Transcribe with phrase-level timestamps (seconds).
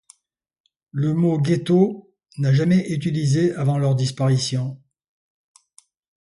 [0.89, 4.81] Le mot ghetto n’a jamais été utilisé avant leur disparition.